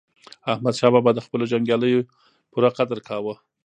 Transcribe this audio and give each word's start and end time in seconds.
احمدشاه 0.51 0.91
بابا 0.93 1.11
د 1.15 1.19
خپلو 1.25 1.49
جنګیالیو 1.51 2.07
پوره 2.51 2.69
قدر 2.77 2.97
کاوه. 3.07 3.33